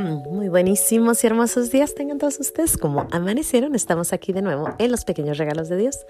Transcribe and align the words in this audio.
Muy 0.00 0.48
buenísimos 0.48 1.22
y 1.22 1.26
hermosos 1.26 1.70
días 1.70 1.94
tengan 1.94 2.18
todos 2.18 2.40
ustedes. 2.40 2.78
Como 2.78 3.06
amanecieron, 3.10 3.74
estamos 3.74 4.12
aquí 4.12 4.32
de 4.32 4.40
nuevo 4.40 4.70
en 4.78 4.90
los 4.90 5.04
pequeños 5.04 5.36
regalos 5.36 5.68
de 5.68 5.76
Dios, 5.76 6.06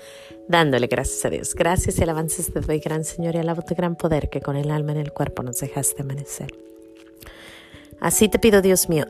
dándole 0.48 0.86
gracias 0.86 1.24
a 1.24 1.30
Dios. 1.30 1.54
Gracias 1.54 1.98
y 1.98 2.02
alabanzas 2.02 2.52
te 2.52 2.60
doy, 2.60 2.78
gran 2.78 3.04
Señor, 3.04 3.34
y 3.34 3.38
alabo 3.38 3.62
tu 3.62 3.74
gran 3.74 3.96
poder 3.96 4.30
que 4.30 4.40
con 4.40 4.56
el 4.56 4.70
alma 4.70 4.92
en 4.92 4.98
el 4.98 5.12
cuerpo 5.12 5.42
nos 5.42 5.58
dejaste 5.58 6.02
amanecer. 6.02 6.52
Así 8.00 8.28
te 8.28 8.38
pido, 8.38 8.62
Dios 8.62 8.88
mío, 8.88 9.06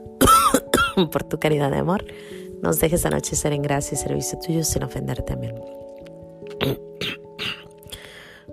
por 1.13 1.25
tu 1.25 1.39
caridad 1.39 1.71
de 1.71 1.79
amor, 1.79 2.05
nos 2.63 2.81
dejes 2.81 3.05
anochecer 3.05 3.53
en 3.53 3.63
gracia 3.63 3.97
y 3.97 3.99
servicio 3.99 4.39
tuyo 4.39 4.65
sin 4.65 4.83
ofenderte. 4.83 5.35
Amén. 5.35 5.57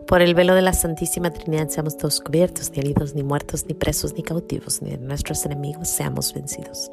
Por 0.08 0.22
el 0.22 0.36
velo 0.36 0.56
de 0.56 0.62
la 0.62 0.72
Santísima 0.72 1.32
Trinidad 1.32 1.68
seamos 1.68 1.98
todos 1.98 2.22
cubiertos, 2.22 2.72
ni 2.72 2.80
heridos, 2.80 3.14
ni 3.14 3.24
muertos, 3.24 3.66
ni 3.68 3.74
presos, 3.74 4.14
ni 4.14 4.24
cautivos, 4.24 4.82
ni 4.82 4.92
de 4.92 5.00
nuestros 5.00 5.46
enemigos 5.46 5.90
seamos 5.90 6.34
vencidos. 6.34 6.90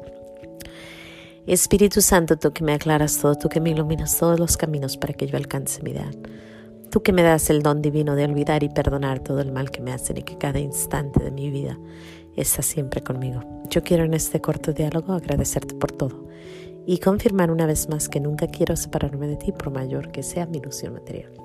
Espíritu 1.47 2.01
Santo, 2.01 2.35
tú 2.37 2.51
que 2.51 2.65
me 2.65 2.73
aclaras 2.73 3.17
todo, 3.17 3.35
tú 3.35 3.47
que 3.47 3.61
me 3.61 3.69
iluminas 3.69 4.17
todos 4.17 4.37
los 4.37 4.57
caminos 4.57 4.97
para 4.97 5.13
que 5.13 5.27
yo 5.27 5.37
alcance 5.37 5.81
mi 5.81 5.91
ideal. 5.91 6.13
Tú 6.91 7.03
que 7.03 7.13
me 7.13 7.23
das 7.23 7.49
el 7.49 7.63
don 7.63 7.81
divino 7.81 8.15
de 8.15 8.25
olvidar 8.25 8.63
y 8.63 8.69
perdonar 8.69 9.21
todo 9.21 9.39
el 9.39 9.53
mal 9.53 9.71
que 9.71 9.79
me 9.79 9.93
hacen 9.93 10.17
y 10.17 10.23
que 10.23 10.37
cada 10.37 10.59
instante 10.59 11.23
de 11.23 11.31
mi 11.31 11.49
vida 11.49 11.79
está 12.35 12.63
siempre 12.63 13.01
conmigo. 13.01 13.43
Yo 13.69 13.81
quiero 13.81 14.03
en 14.03 14.13
este 14.13 14.41
corto 14.41 14.73
diálogo 14.73 15.13
agradecerte 15.13 15.73
por 15.75 15.93
todo 15.93 16.27
y 16.85 16.97
confirmar 16.97 17.49
una 17.49 17.65
vez 17.65 17.87
más 17.87 18.09
que 18.09 18.19
nunca 18.19 18.47
quiero 18.47 18.75
separarme 18.75 19.27
de 19.27 19.37
ti 19.37 19.53
por 19.53 19.71
mayor 19.71 20.11
que 20.11 20.21
sea 20.21 20.47
mi 20.47 20.57
ilusión 20.57 20.93
material. 20.93 21.44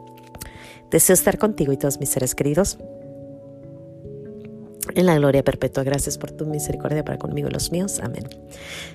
Deseo 0.91 1.15
estar 1.15 1.39
contigo 1.39 1.73
y 1.73 1.77
todos 1.77 2.01
mis 2.01 2.11
seres 2.11 2.35
queridos 2.35 2.79
en 4.95 5.07
la 5.07 5.17
gloria 5.17 5.43
perpetua. 5.43 5.83
Gracias 5.85 6.19
por 6.19 6.31
tu 6.31 6.47
misericordia 6.47 7.05
para 7.05 7.19
conmigo 7.19 7.49
y 7.49 7.53
los 7.53 7.73
míos. 7.73 8.01
Amén. 8.03 8.29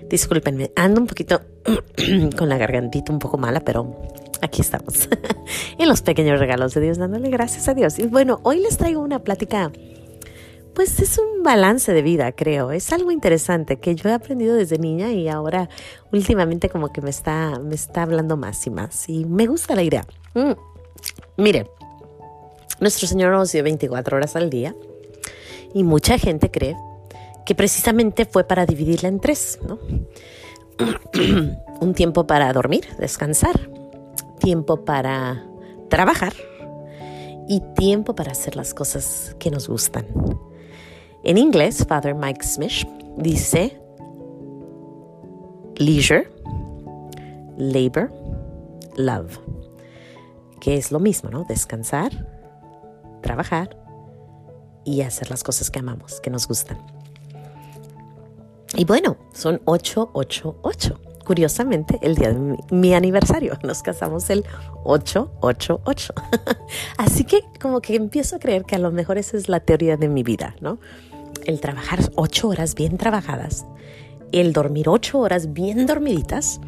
Discúlpenme, 0.10 0.72
ando 0.76 1.02
un 1.02 1.08
poquito 1.08 1.42
con 2.38 2.50
la 2.50 2.58
gargantita 2.58 3.12
un 3.12 3.20
poco 3.20 3.38
mala, 3.38 3.62
pero 3.62 4.02
aquí 4.42 4.62
estamos. 4.62 5.10
en 5.78 5.88
los 5.88 6.02
pequeños 6.02 6.40
regalos 6.40 6.74
de 6.74 6.82
Dios, 6.82 6.98
dándole 6.98 7.30
gracias 7.30 7.68
a 7.68 7.74
Dios. 7.74 8.00
Y 8.00 8.08
bueno, 8.08 8.40
hoy 8.44 8.60
les 8.60 8.78
traigo 8.78 9.02
una 9.02 9.20
plática. 9.20 9.72
Pues 10.74 11.00
es 11.00 11.18
un 11.18 11.42
balance 11.42 11.94
de 11.94 12.02
vida, 12.02 12.34
creo. 12.34 12.72
Es 12.72 12.92
algo 12.92 13.10
interesante 13.10 13.80
que 13.80 13.96
yo 13.96 14.10
he 14.10 14.14
aprendido 14.14 14.56
desde 14.56 14.78
niña 14.78 15.14
y 15.14 15.30
ahora 15.30 15.70
últimamente 16.12 16.68
como 16.68 16.92
que 16.92 17.02
me 17.02 17.12
está, 17.12 17.60
me 17.60 17.76
está 17.76 18.04
hablando 18.04 18.36
más 18.36 18.68
y 18.68 18.72
más. 18.72 19.08
Y 19.08 19.24
me 19.24 19.48
gusta 19.48 19.74
la 19.74 19.84
idea. 19.84 20.06
Mm. 20.34 20.52
Mire, 21.38 21.70
nuestro 22.80 23.08
Señor 23.08 23.32
nos 23.32 23.52
dio 23.52 23.64
24 23.64 24.18
horas 24.18 24.36
al 24.36 24.50
día 24.50 24.76
y 25.74 25.84
mucha 25.84 26.18
gente 26.18 26.52
cree 26.52 26.76
que 27.46 27.56
precisamente 27.56 28.26
fue 28.26 28.44
para 28.44 28.66
dividirla 28.66 29.10
en 29.10 29.20
tres, 29.20 29.60
¿no? 29.68 29.80
Un 31.82 31.94
tiempo 31.94 32.26
para 32.26 32.52
dormir, 32.54 32.88
descansar, 32.98 33.70
tiempo 34.40 34.84
para 34.84 35.46
trabajar 35.90 36.34
y 37.48 37.62
tiempo 37.76 38.16
para 38.16 38.32
hacer 38.32 38.56
las 38.56 38.74
cosas 38.74 39.36
que 39.40 39.52
nos 39.52 39.68
gustan. 39.68 40.06
En 41.24 41.38
inglés, 41.38 41.86
Father 41.88 42.16
Mike 42.16 42.44
Smith 42.44 42.88
dice 43.18 43.80
leisure, 45.78 46.30
labor, 47.58 48.12
love, 48.96 49.40
que 50.66 50.78
es 50.78 50.92
lo 50.92 51.00
mismo, 51.00 51.30
¿no? 51.30 51.44
Descansar, 51.44 52.12
trabajar 53.22 53.78
y 54.84 55.02
hacer 55.02 55.30
las 55.30 55.44
cosas 55.44 55.70
que 55.70 55.78
amamos, 55.78 56.20
que 56.22 56.32
nos 56.32 56.48
gustan. 56.48 56.80
Y 58.76 58.84
bueno, 58.84 59.16
son 59.32 59.62
888. 59.66 61.00
Curiosamente, 61.24 62.00
el 62.02 62.16
día 62.16 62.34
de 62.34 62.58
mi, 62.72 62.96
aniversario, 62.96 63.60
nos 63.64 63.84
casamos 63.84 64.28
el 64.32 64.44
888. 64.86 66.14
Así 66.98 67.26
que 67.26 67.44
como 67.62 67.80
que 67.80 67.96
empiezo 67.96 68.38
a 68.38 68.40
creer 68.40 68.66
que 68.66 68.76
a 68.76 68.80
lo 68.80 68.92
mejor 68.92 69.20
esa 69.20 69.38
es 69.38 69.48
la 69.48 69.60
teoría 69.60 69.98
de 69.98 70.08
mi 70.08 70.24
vida, 70.24 70.56
¿no? 70.62 70.80
El 71.46 71.60
trabajar 71.60 72.00
ocho 72.16 72.48
horas 72.48 72.74
bien 72.74 72.98
trabajadas, 72.98 73.68
el 74.32 74.52
dormir 74.52 74.90
ocho 74.90 75.20
horas 75.20 75.54
bien 75.54 75.86
dormiditas 75.86 76.60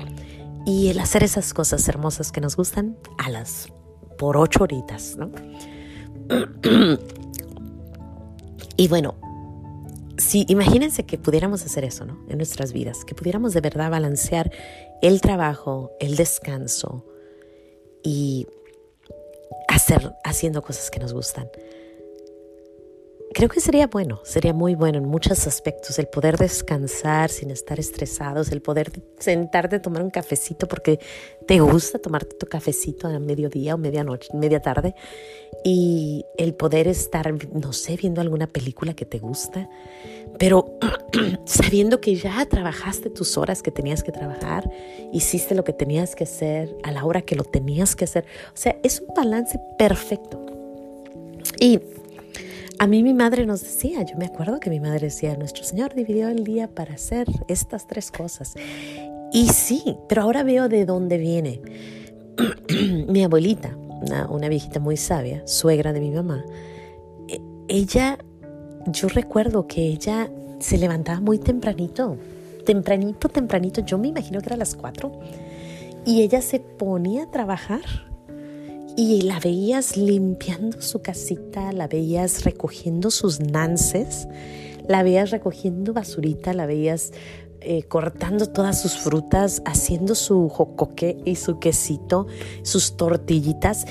y 0.67 0.89
el 0.89 0.99
hacer 0.99 1.23
esas 1.23 1.51
cosas 1.55 1.87
hermosas 1.87 2.31
que 2.31 2.41
nos 2.41 2.55
gustan 2.55 2.95
a 3.17 3.31
las 3.31 3.69
por 4.17 4.37
ocho 4.37 4.63
horitas, 4.63 5.17
¿no? 5.17 5.31
y 8.77 8.87
bueno, 8.87 9.15
si 10.17 10.45
imagínense 10.47 11.05
que 11.05 11.17
pudiéramos 11.17 11.63
hacer 11.63 11.83
eso, 11.83 12.05
¿no? 12.05 12.17
En 12.27 12.37
nuestras 12.37 12.73
vidas, 12.73 13.05
que 13.05 13.15
pudiéramos 13.15 13.53
de 13.53 13.61
verdad 13.61 13.91
balancear 13.91 14.51
el 15.01 15.21
trabajo, 15.21 15.91
el 15.99 16.15
descanso 16.15 17.05
y 18.03 18.47
hacer 19.67 20.15
haciendo 20.23 20.61
cosas 20.61 20.89
que 20.89 20.99
nos 20.99 21.13
gustan. 21.13 21.49
Creo 23.37 23.49
que 23.49 23.61
sería 23.61 23.85
bueno, 23.85 24.19
sería 24.23 24.51
muy 24.51 24.73
bueno 24.73 24.97
en 24.97 25.05
muchos 25.05 25.45
aspectos 25.45 25.99
el 25.99 26.07
poder 26.07 26.37
descansar 26.37 27.29
sin 27.29 27.51
estar 27.51 27.79
estresados, 27.79 28.51
el 28.51 28.63
poder 28.63 28.91
sentarte 29.19 29.75
a 29.75 29.81
tomar 29.83 30.01
un 30.01 30.09
cafecito 30.09 30.67
porque 30.67 30.99
te 31.45 31.59
gusta 31.59 31.99
tomarte 31.99 32.35
tu 32.35 32.47
cafecito 32.47 33.07
a 33.07 33.19
mediodía 33.19 33.75
o 33.75 33.77
medianoche, 33.77 34.29
media 34.33 34.59
tarde 34.59 34.95
y 35.63 36.25
el 36.39 36.55
poder 36.55 36.87
estar, 36.87 37.31
no 37.53 37.73
sé, 37.73 37.95
viendo 37.95 38.21
alguna 38.21 38.47
película 38.47 38.95
que 38.95 39.05
te 39.05 39.19
gusta, 39.19 39.69
pero 40.39 40.79
sabiendo 41.45 42.01
que 42.01 42.15
ya 42.15 42.43
trabajaste 42.47 43.11
tus 43.11 43.37
horas 43.37 43.61
que 43.61 43.69
tenías 43.69 44.01
que 44.01 44.11
trabajar, 44.11 44.67
hiciste 45.13 45.53
lo 45.53 45.63
que 45.63 45.73
tenías 45.73 46.15
que 46.15 46.23
hacer 46.23 46.75
a 46.81 46.91
la 46.91 47.05
hora 47.05 47.21
que 47.21 47.35
lo 47.35 47.43
tenías 47.43 47.95
que 47.95 48.05
hacer. 48.05 48.25
O 48.47 48.57
sea, 48.57 48.75
es 48.81 48.99
un 48.99 49.13
balance 49.13 49.59
perfecto. 49.77 50.43
Y 51.59 51.81
a 52.79 52.87
mí 52.87 53.01
mi 53.03 53.13
madre 53.13 53.45
nos 53.45 53.61
decía, 53.61 54.03
yo 54.03 54.17
me 54.17 54.25
acuerdo 54.25 54.59
que 54.59 54.69
mi 54.69 54.79
madre 54.79 55.07
decía, 55.07 55.35
nuestro 55.35 55.63
Señor 55.63 55.95
dividió 55.95 56.27
el 56.29 56.43
día 56.43 56.67
para 56.67 56.93
hacer 56.93 57.27
estas 57.47 57.87
tres 57.87 58.11
cosas. 58.11 58.55
Y 59.31 59.47
sí, 59.47 59.97
pero 60.07 60.23
ahora 60.23 60.43
veo 60.43 60.69
de 60.69 60.85
dónde 60.85 61.17
viene. 61.17 61.61
mi 63.07 63.23
abuelita, 63.23 63.75
una, 64.29 64.49
viejita 64.49 64.79
muy 64.79 64.95
sabia, 64.95 65.45
suegra 65.47 65.91
de 65.91 65.99
mi 65.99 66.11
mamá, 66.11 66.45
e, 67.27 67.41
ella, 67.67 68.19
yo 68.85 69.07
recuerdo 69.07 69.67
que 69.67 69.87
ella 69.87 70.29
se 70.59 70.77
levantaba 70.77 71.19
muy 71.19 71.39
tempranito, 71.39 72.17
tempranito, 72.65 73.29
tempranito, 73.29 73.81
yo 73.81 73.97
me 73.97 74.09
imagino 74.09 74.39
que 74.39 74.47
era 74.47 74.57
las 74.57 74.75
cuatro, 74.75 75.19
y 76.05 76.21
ella 76.21 76.41
se 76.41 76.59
ponía 76.59 77.23
a 77.23 77.31
trabajar 77.31 78.06
y 78.97 79.21
la 79.21 79.39
veías 79.39 79.95
limpiando 79.95 80.81
su 80.81 81.03
casita, 81.03 81.71
la 81.71 81.87
veías 81.87 82.43
recogiendo 82.43 83.11
sus 83.11 83.39
nances, 83.39 84.27
la 84.87 85.03
veías 85.03 85.29
recogiendo 85.29 85.93
basurita, 85.93 86.51
la 86.53 86.65
veías 86.65 87.11
eh, 87.61 87.83
cortando 87.83 88.49
todas 88.49 88.81
sus 88.81 88.97
frutas, 88.97 89.61
haciendo 89.65 90.15
su 90.15 90.49
jocoque 90.49 91.15
y 91.25 91.35
su 91.35 91.59
quesito, 91.59 92.25
sus 92.63 92.97
tortillitas, 92.97 93.85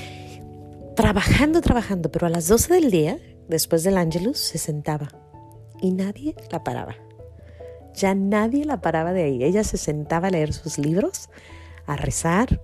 trabajando, 0.97 1.61
trabajando, 1.61 2.11
pero 2.11 2.27
a 2.27 2.29
las 2.29 2.49
12 2.49 2.73
del 2.73 2.91
día, 2.91 3.17
después 3.47 3.83
del 3.83 3.97
Angelus, 3.97 4.37
se 4.37 4.57
sentaba 4.57 5.07
y 5.81 5.91
nadie 5.91 6.35
la 6.51 6.65
paraba. 6.65 6.97
Ya 7.93 8.13
nadie 8.13 8.65
la 8.65 8.81
paraba 8.81 9.13
de 9.13 9.23
ahí. 9.23 9.41
Ella 9.41 9.63
se 9.63 9.77
sentaba 9.77 10.27
a 10.27 10.31
leer 10.31 10.51
sus 10.51 10.77
libros, 10.77 11.29
a 11.85 11.95
rezar, 11.95 12.61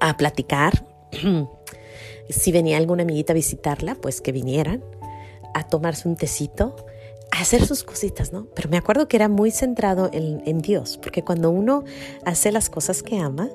a 0.00 0.16
platicar, 0.16 0.89
si 2.28 2.52
venía 2.52 2.76
alguna 2.76 3.02
amiguita 3.02 3.32
a 3.32 3.34
visitarla, 3.34 3.94
pues 3.94 4.20
que 4.20 4.32
vinieran 4.32 4.82
a 5.54 5.64
tomarse 5.64 6.08
un 6.08 6.16
tecito, 6.16 6.76
a 7.32 7.40
hacer 7.40 7.64
sus 7.64 7.84
cositas, 7.84 8.32
¿no? 8.32 8.46
Pero 8.54 8.68
me 8.68 8.76
acuerdo 8.76 9.06
que 9.08 9.16
era 9.16 9.28
muy 9.28 9.50
centrado 9.50 10.10
en, 10.12 10.60
Dios, 10.60 10.98
porque 10.98 11.22
cuando 11.22 11.50
uno 11.50 11.84
hace 12.24 12.50
las 12.50 12.68
cosas 12.70 13.02
que 13.02 13.18
ama, 13.18 13.48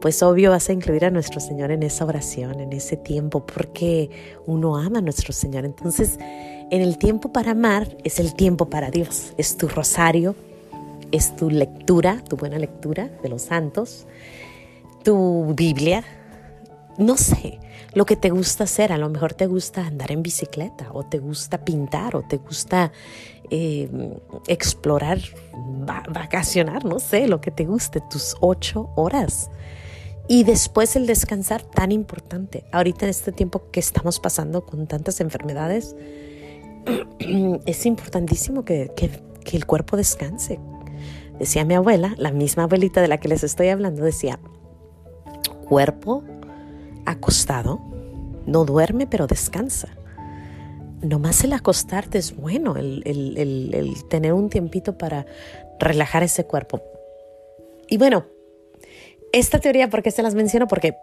pues 0.00 0.22
obvio 0.22 0.50
vas 0.50 0.68
a 0.68 0.72
incluir 0.72 1.04
a 1.04 1.10
nuestro 1.10 1.40
Señor 1.40 1.70
en 1.70 1.82
esa 1.82 2.04
oración, 2.04 2.60
en 2.60 2.72
ese 2.72 2.96
tiempo, 2.96 3.44
porque 3.44 4.10
uno 4.46 4.76
ama 4.76 5.00
a 5.00 5.02
nuestro 5.02 5.32
Señor. 5.32 5.66
Entonces, 5.66 6.18
en 6.70 6.80
el 6.80 6.96
tiempo 6.96 7.30
para 7.32 7.52
amar 7.52 7.96
es 8.02 8.18
el 8.18 8.34
tiempo 8.34 8.70
para 8.70 8.90
Dios, 8.90 9.34
es 9.36 9.56
tu 9.56 9.68
rosario, 9.68 10.34
es 11.12 11.36
tu 11.36 11.50
lectura, 11.50 12.22
tu 12.28 12.36
buena 12.36 12.58
lectura 12.58 13.08
de 13.22 13.28
los 13.28 13.42
santos, 13.42 14.06
tu 15.02 15.52
Biblia, 15.54 16.02
no 16.98 17.16
sé, 17.16 17.60
lo 17.94 18.04
que 18.04 18.16
te 18.16 18.30
gusta 18.30 18.64
hacer. 18.64 18.92
A 18.92 18.98
lo 18.98 19.08
mejor 19.08 19.32
te 19.32 19.46
gusta 19.46 19.86
andar 19.86 20.10
en 20.10 20.22
bicicleta 20.22 20.88
o 20.92 21.04
te 21.04 21.18
gusta 21.18 21.64
pintar 21.64 22.16
o 22.16 22.22
te 22.22 22.38
gusta 22.38 22.92
eh, 23.50 23.88
explorar, 24.48 25.18
vacacionar, 26.12 26.84
no 26.84 26.98
sé, 26.98 27.28
lo 27.28 27.40
que 27.40 27.52
te 27.52 27.64
guste, 27.64 28.02
tus 28.10 28.36
ocho 28.40 28.90
horas. 28.96 29.50
Y 30.26 30.42
después 30.42 30.96
el 30.96 31.06
descansar 31.06 31.62
tan 31.62 31.92
importante. 31.92 32.64
Ahorita 32.72 33.06
en 33.06 33.10
este 33.10 33.32
tiempo 33.32 33.70
que 33.70 33.80
estamos 33.80 34.18
pasando 34.20 34.66
con 34.66 34.86
tantas 34.86 35.20
enfermedades, 35.20 35.96
es 37.64 37.86
importantísimo 37.86 38.64
que, 38.64 38.92
que 38.96 39.56
el 39.56 39.66
cuerpo 39.66 39.96
descanse. 39.96 40.58
Decía 41.38 41.64
mi 41.64 41.74
abuela, 41.74 42.14
la 42.18 42.32
misma 42.32 42.64
abuelita 42.64 43.00
de 43.00 43.06
la 43.06 43.18
que 43.18 43.28
les 43.28 43.44
estoy 43.44 43.68
hablando, 43.68 44.02
decía, 44.02 44.40
cuerpo 45.68 46.24
acostado, 47.10 47.80
no 48.46 48.64
duerme 48.64 49.06
pero 49.06 49.26
descansa. 49.26 49.88
Nomás 51.02 51.44
el 51.44 51.52
acostarte 51.52 52.18
es 52.18 52.34
bueno, 52.34 52.76
el, 52.76 53.94
tener 54.08 54.32
un 54.32 54.50
tiempito 54.50 54.98
para 54.98 55.26
relajar 55.78 56.22
ese 56.22 56.44
cuerpo. 56.44 56.82
Y 57.88 57.98
bueno, 57.98 58.26
esta 59.32 59.60
teoría, 59.60 59.88
¿por 59.88 60.02
qué 60.02 60.10
se 60.10 60.22
las 60.22 60.34
menciono? 60.34 60.66
Porque 60.66 60.96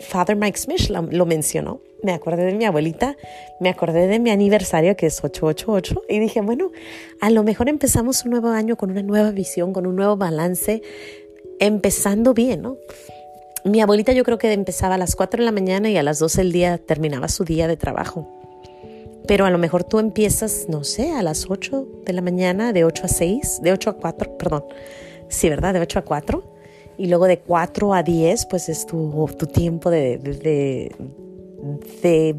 Father 0.00 0.34
Mike 0.34 0.58
Smith 0.58 0.88
lo, 0.88 1.26
mencionó. 1.26 1.80
Me 2.02 2.12
acordé 2.12 2.44
de 2.44 2.54
mi 2.54 2.64
abuelita, 2.64 3.16
me 3.60 3.68
acordé 3.68 4.08
de 4.08 4.18
mi 4.18 4.30
aniversario 4.30 4.96
que 4.96 5.06
es 5.06 5.22
888 5.22 6.02
y 6.08 6.18
dije, 6.18 6.40
bueno, 6.40 6.72
a 7.20 7.30
lo 7.30 7.44
mejor 7.44 7.68
empezamos 7.68 8.24
un 8.24 8.32
nuevo 8.32 8.48
año 8.48 8.76
con 8.76 8.90
una 8.90 9.02
nueva 9.02 9.30
visión, 9.30 9.72
con 9.72 9.86
un 9.86 9.94
nuevo 9.94 10.16
balance, 10.16 10.82
empezando 11.60 12.34
bien, 12.34 12.62
¿no? 12.62 12.76
Mi 13.64 13.80
abuelita 13.80 14.12
yo 14.12 14.24
creo 14.24 14.38
que 14.38 14.52
empezaba 14.52 14.96
a 14.96 14.98
las 14.98 15.14
4 15.14 15.38
de 15.38 15.44
la 15.44 15.52
mañana 15.52 15.88
y 15.88 15.96
a 15.96 16.02
las 16.02 16.18
12 16.18 16.42
del 16.42 16.52
día 16.52 16.78
terminaba 16.78 17.28
su 17.28 17.44
día 17.44 17.68
de 17.68 17.76
trabajo. 17.76 18.28
Pero 19.26 19.46
a 19.46 19.50
lo 19.50 19.58
mejor 19.58 19.84
tú 19.84 20.00
empiezas, 20.00 20.66
no 20.68 20.82
sé, 20.82 21.12
a 21.12 21.22
las 21.22 21.48
8 21.48 21.86
de 22.04 22.12
la 22.12 22.22
mañana, 22.22 22.72
de 22.72 22.84
8 22.84 23.04
a 23.04 23.08
6, 23.08 23.60
de 23.62 23.72
8 23.72 23.90
a 23.90 23.92
4, 23.94 24.36
perdón. 24.36 24.64
Sí, 25.28 25.48
¿verdad? 25.48 25.74
De 25.74 25.80
8 25.80 26.00
a 26.00 26.02
4 26.02 26.52
y 26.98 27.06
luego 27.06 27.26
de 27.26 27.38
4 27.38 27.94
a 27.94 28.02
10 28.02 28.46
pues 28.46 28.68
es 28.68 28.86
tu, 28.86 29.28
tu 29.38 29.46
tiempo 29.46 29.90
de, 29.90 30.18
de, 30.18 30.92
de, 32.02 32.36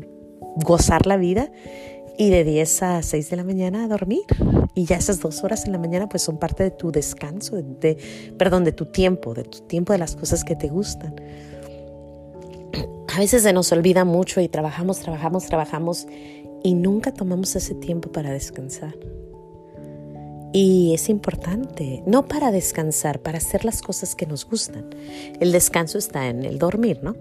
gozar 0.64 1.08
la 1.08 1.18
vida 1.18 1.52
y 2.18 2.30
de 2.30 2.44
10 2.44 2.84
a 2.84 3.02
6 3.02 3.30
de 3.30 3.36
la 3.36 3.44
mañana 3.44 3.84
a 3.84 3.88
dormir. 3.88 4.26
Y 4.76 4.86
ya 4.86 4.98
esas 4.98 5.20
dos 5.20 5.44
horas 5.44 5.66
en 5.66 5.72
la 5.72 5.78
mañana 5.78 6.10
pues 6.10 6.24
son 6.24 6.38
parte 6.38 6.64
de 6.64 6.72
tu 6.72 6.92
descanso, 6.92 7.62
de, 7.62 7.98
perdón, 8.38 8.64
de 8.64 8.72
tu 8.72 8.86
tiempo, 8.86 9.34
de 9.34 9.44
tu 9.44 9.60
tiempo 9.62 9.94
de 9.94 10.00
las 10.00 10.16
cosas 10.16 10.44
que 10.44 10.56
te 10.56 10.68
gustan. 10.68 11.16
A 13.16 13.20
veces 13.20 13.44
se 13.44 13.54
nos 13.54 13.72
olvida 13.72 14.06
mucho 14.06 14.42
y 14.42 14.48
trabajamos, 14.48 15.00
trabajamos, 15.00 15.46
trabajamos 15.46 16.08
y 16.64 16.74
nunca 16.74 17.14
tomamos 17.14 17.56
ese 17.56 17.76
tiempo 17.76 18.12
para 18.12 18.32
descansar. 18.32 18.96
Y 20.56 20.94
es 20.94 21.10
importante, 21.10 22.04
no 22.06 22.28
para 22.28 22.52
descansar, 22.52 23.20
para 23.20 23.40
hacer 23.40 23.66
las 23.66 23.82
cosas 23.82 24.16
que 24.16 24.28
nos 24.28 24.48
gustan. 24.48 24.90
El 25.40 25.52
descanso 25.52 25.98
está 25.98 26.28
en 26.28 26.44
el 26.44 26.60
dormir, 26.60 27.00
¿no? 27.02 27.16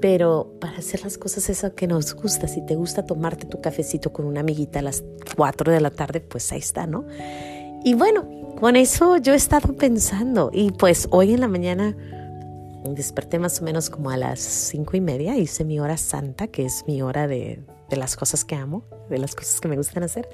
Pero 0.00 0.54
para 0.60 0.78
hacer 0.78 1.02
las 1.02 1.18
cosas 1.18 1.48
eso 1.50 1.74
que 1.74 1.86
nos 1.86 2.14
gusta, 2.14 2.46
si 2.46 2.64
te 2.64 2.76
gusta 2.76 3.04
tomarte 3.04 3.46
tu 3.46 3.60
cafecito 3.60 4.12
con 4.12 4.26
una 4.26 4.40
amiguita 4.40 4.78
a 4.78 4.82
las 4.82 5.02
4 5.36 5.72
de 5.72 5.80
la 5.80 5.90
tarde, 5.90 6.20
pues 6.20 6.52
ahí 6.52 6.60
está, 6.60 6.86
¿no? 6.86 7.04
Y 7.84 7.94
bueno, 7.94 8.28
con 8.60 8.76
eso 8.76 9.16
yo 9.16 9.32
he 9.32 9.36
estado 9.36 9.76
pensando 9.76 10.50
y 10.52 10.72
pues 10.72 11.08
hoy 11.10 11.34
en 11.34 11.40
la 11.40 11.48
mañana 11.48 11.96
desperté 12.94 13.38
más 13.38 13.60
o 13.60 13.64
menos 13.64 13.90
como 13.90 14.10
a 14.10 14.16
las 14.16 14.40
cinco 14.40 14.96
y 14.96 15.00
media, 15.00 15.36
hice 15.36 15.64
mi 15.64 15.80
hora 15.80 15.96
santa, 15.96 16.48
que 16.48 16.64
es 16.64 16.84
mi 16.86 17.02
hora 17.02 17.26
de, 17.26 17.60
de 17.88 17.96
las 17.96 18.16
cosas 18.16 18.44
que 18.44 18.54
amo, 18.54 18.84
de 19.10 19.18
las 19.18 19.34
cosas 19.34 19.60
que 19.60 19.68
me 19.68 19.76
gustan 19.76 20.02
hacer. 20.02 20.28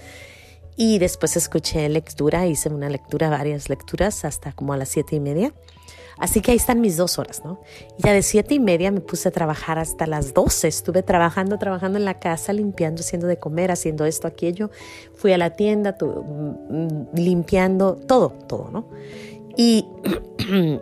Y 0.76 0.98
después 0.98 1.36
escuché 1.36 1.88
lectura, 1.88 2.46
hice 2.46 2.68
una 2.68 2.88
lectura, 2.88 3.30
varias 3.30 3.68
lecturas, 3.68 4.24
hasta 4.24 4.52
como 4.52 4.72
a 4.72 4.76
las 4.76 4.88
siete 4.88 5.16
y 5.16 5.20
media. 5.20 5.54
Así 6.18 6.40
que 6.40 6.52
ahí 6.52 6.56
están 6.56 6.80
mis 6.80 6.96
dos 6.96 7.18
horas, 7.18 7.42
¿no? 7.44 7.60
Ya 7.98 8.12
de 8.12 8.22
siete 8.22 8.54
y 8.54 8.60
media 8.60 8.90
me 8.90 9.00
puse 9.00 9.28
a 9.28 9.32
trabajar 9.32 9.78
hasta 9.78 10.06
las 10.06 10.34
doce. 10.34 10.68
Estuve 10.68 11.02
trabajando, 11.02 11.58
trabajando 11.58 11.98
en 11.98 12.04
la 12.04 12.18
casa, 12.18 12.52
limpiando, 12.52 13.00
haciendo 13.00 13.26
de 13.26 13.38
comer, 13.38 13.70
haciendo 13.70 14.04
esto, 14.04 14.28
aquello. 14.28 14.70
Fui 15.14 15.32
a 15.32 15.38
la 15.38 15.50
tienda, 15.50 15.96
mm, 16.00 17.16
limpiando, 17.16 17.96
todo, 17.96 18.30
todo, 18.30 18.70
¿no? 18.70 18.88
Y 19.56 19.86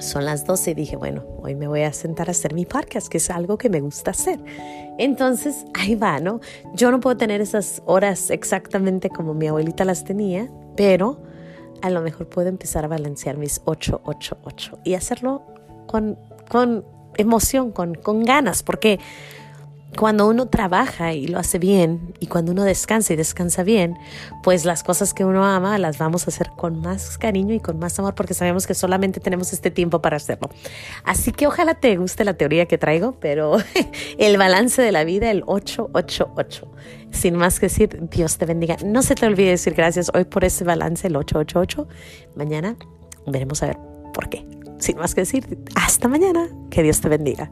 son 0.00 0.24
las 0.24 0.44
12 0.44 0.72
y 0.72 0.74
dije, 0.74 0.96
bueno, 0.96 1.24
hoy 1.40 1.54
me 1.54 1.68
voy 1.68 1.82
a 1.82 1.92
sentar 1.92 2.28
a 2.28 2.32
hacer 2.32 2.54
mi 2.54 2.66
podcast, 2.66 3.08
que 3.08 3.18
es 3.18 3.30
algo 3.30 3.58
que 3.58 3.68
me 3.68 3.80
gusta 3.80 4.10
hacer. 4.10 4.40
Entonces, 4.98 5.64
ahí 5.74 5.94
va, 5.94 6.20
¿no? 6.20 6.40
Yo 6.74 6.90
no 6.90 7.00
puedo 7.00 7.16
tener 7.16 7.40
esas 7.40 7.82
horas 7.86 8.30
exactamente 8.30 9.08
como 9.08 9.34
mi 9.34 9.46
abuelita 9.46 9.84
las 9.84 10.04
tenía, 10.04 10.50
pero 10.76 11.20
a 11.82 11.90
lo 11.90 12.00
mejor 12.00 12.28
puedo 12.28 12.48
empezar 12.48 12.84
a 12.84 12.88
balancear 12.88 13.36
mis 13.36 13.60
8, 13.64 14.02
8, 14.04 14.38
8 14.44 14.78
y 14.84 14.94
hacerlo 14.94 15.42
con, 15.86 16.18
con 16.48 16.84
emoción, 17.16 17.72
con 17.72 18.24
ganas, 18.24 18.62
porque 18.62 18.98
cuando 19.96 20.26
uno 20.26 20.46
trabaja 20.46 21.12
y 21.12 21.26
lo 21.26 21.38
hace 21.38 21.58
bien 21.58 22.14
y 22.18 22.26
cuando 22.26 22.52
uno 22.52 22.64
descansa 22.64 23.12
y 23.12 23.16
descansa 23.16 23.62
bien, 23.62 23.98
pues 24.42 24.64
las 24.64 24.82
cosas 24.82 25.12
que 25.12 25.24
uno 25.24 25.44
ama 25.44 25.78
las 25.78 25.98
vamos 25.98 26.26
a 26.26 26.30
hacer 26.30 26.50
con 26.56 26.80
más 26.80 27.18
cariño 27.18 27.54
y 27.54 27.60
con 27.60 27.78
más 27.78 27.98
amor 27.98 28.14
porque 28.14 28.34
sabemos 28.34 28.66
que 28.66 28.74
solamente 28.74 29.20
tenemos 29.20 29.52
este 29.52 29.70
tiempo 29.70 30.00
para 30.00 30.16
hacerlo. 30.16 30.48
Así 31.04 31.32
que 31.32 31.46
ojalá 31.46 31.74
te 31.74 31.96
guste 31.96 32.24
la 32.24 32.34
teoría 32.34 32.66
que 32.66 32.78
traigo, 32.78 33.12
pero 33.20 33.58
el 34.18 34.38
balance 34.38 34.80
de 34.80 34.92
la 34.92 35.04
vida, 35.04 35.30
el 35.30 35.42
888. 35.46 36.72
Sin 37.10 37.36
más 37.36 37.60
que 37.60 37.66
decir, 37.66 38.08
Dios 38.10 38.38
te 38.38 38.46
bendiga. 38.46 38.76
No 38.84 39.02
se 39.02 39.14
te 39.14 39.26
olvide 39.26 39.50
decir 39.50 39.74
gracias 39.74 40.10
hoy 40.14 40.24
por 40.24 40.44
ese 40.44 40.64
balance, 40.64 41.06
el 41.06 41.16
888. 41.16 41.86
Mañana 42.34 42.76
veremos 43.26 43.62
a 43.62 43.66
ver 43.66 43.78
por 44.14 44.30
qué. 44.30 44.46
Sin 44.78 44.96
más 44.96 45.14
que 45.14 45.20
decir, 45.20 45.58
hasta 45.74 46.08
mañana. 46.08 46.48
Que 46.70 46.82
Dios 46.82 47.00
te 47.00 47.08
bendiga. 47.08 47.50